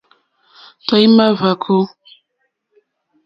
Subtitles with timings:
[0.87, 1.77] Tɔ̀ímá hvàkó.